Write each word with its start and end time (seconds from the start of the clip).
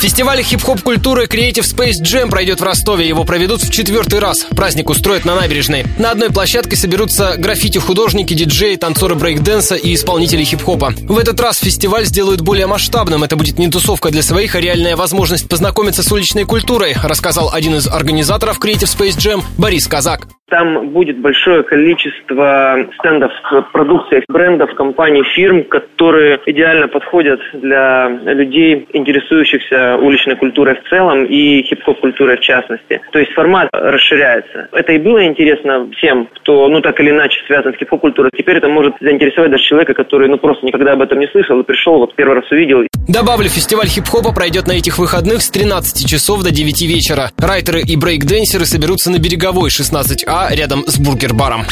Фестиваль 0.00 0.42
хип-хоп 0.42 0.80
культуры 0.80 1.26
Creative 1.26 1.60
Space 1.60 2.00
Jam 2.02 2.30
пройдет 2.30 2.60
в 2.60 2.64
Ростове. 2.64 3.06
Его 3.06 3.24
проведут 3.24 3.62
в 3.62 3.70
четвертый 3.70 4.18
раз. 4.18 4.46
Праздник 4.48 4.88
устроят 4.88 5.26
на 5.26 5.34
набережной. 5.34 5.84
На 5.98 6.12
одной 6.12 6.30
площадке 6.30 6.74
соберутся 6.74 7.34
граффити-художники, 7.36 8.32
диджеи, 8.32 8.76
танцоры 8.76 9.14
брейкденса 9.14 9.74
и 9.74 9.94
исполнители 9.94 10.42
хип-хопа. 10.42 10.94
В 11.00 11.18
этот 11.18 11.38
раз 11.38 11.58
фестиваль 11.58 12.06
сделают 12.06 12.40
более 12.40 12.66
масштабным. 12.66 13.24
Это 13.24 13.36
будет 13.36 13.58
не 13.58 13.68
тусовка 13.68 14.08
для 14.10 14.22
своих, 14.22 14.54
а 14.54 14.60
реальная 14.60 14.96
возможность 14.96 15.46
познакомиться 15.46 16.02
с 16.02 16.10
уличной 16.10 16.44
культурой, 16.44 16.96
рассказал 17.02 17.50
один 17.52 17.74
из 17.74 17.86
организаторов 17.86 18.58
Creative 18.58 18.84
Space 18.84 19.18
Jam 19.18 19.44
Борис 19.58 19.86
Казак. 19.86 20.26
Там 20.50 20.88
будет 20.88 21.18
большое 21.18 21.62
количество 21.62 22.86
стендов 22.98 23.32
с 23.32 23.62
продукцией 23.72 24.24
брендов, 24.28 24.74
компаний, 24.74 25.22
фирм, 25.34 25.64
которые 25.64 26.40
идеально 26.46 26.88
подходят 26.88 27.40
для 27.52 28.08
людей, 28.08 28.86
интересующихся 28.92 29.96
уличной 29.96 30.36
культурой 30.36 30.74
в 30.74 30.88
целом 30.88 31.24
и 31.24 31.62
хип-хоп 31.62 32.00
культурой 32.00 32.36
в 32.36 32.40
частности. 32.40 33.00
То 33.12 33.18
есть 33.18 33.32
формат 33.32 33.68
расширяется. 33.72 34.68
Это 34.72 34.92
и 34.92 34.98
было 34.98 35.24
интересно 35.24 35.88
всем, 35.96 36.28
кто 36.34 36.68
ну 36.68 36.80
так 36.80 36.98
или 37.00 37.10
иначе 37.10 37.40
связан 37.46 37.72
с 37.72 37.76
хип-хоп 37.76 38.00
культурой. 38.00 38.30
Теперь 38.36 38.56
это 38.56 38.68
может 38.68 38.94
заинтересовать 39.00 39.50
даже 39.52 39.64
человека, 39.64 39.94
который 39.94 40.28
ну 40.28 40.38
просто 40.38 40.66
никогда 40.66 40.92
об 40.92 41.02
этом 41.02 41.20
не 41.20 41.28
слышал 41.28 41.60
и 41.60 41.64
пришел, 41.64 41.98
вот 41.98 42.14
первый 42.16 42.34
раз 42.34 42.50
увидел. 42.50 42.86
Добавлю, 43.08 43.48
фестиваль 43.48 43.86
хип-хопа 43.86 44.32
пройдет 44.32 44.66
на 44.66 44.72
этих 44.72 44.98
выходных 44.98 45.42
с 45.42 45.50
13 45.50 46.08
часов 46.08 46.42
до 46.42 46.50
9 46.50 46.82
вечера. 46.82 47.30
Райтеры 47.38 47.80
и 47.80 47.96
брейкденсеры 47.96 48.64
соберутся 48.64 49.10
на 49.10 49.18
Береговой 49.18 49.68
16А 49.68 50.39
рядом 50.48 50.84
с 50.86 50.98
бургер-баром. 50.98 51.66